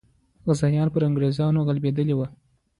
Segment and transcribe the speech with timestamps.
[0.45, 2.25] غازیان پر انګریزانو غالبېدلې وو.